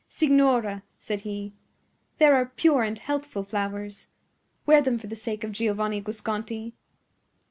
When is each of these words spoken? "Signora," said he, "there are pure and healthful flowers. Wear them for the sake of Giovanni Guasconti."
"Signora," 0.09 0.81
said 0.97 1.21
he, 1.21 1.53
"there 2.17 2.33
are 2.33 2.47
pure 2.47 2.81
and 2.81 2.97
healthful 2.97 3.43
flowers. 3.43 4.07
Wear 4.65 4.81
them 4.81 4.97
for 4.97 5.05
the 5.05 5.15
sake 5.15 5.43
of 5.43 5.51
Giovanni 5.51 6.01
Guasconti." 6.01 6.73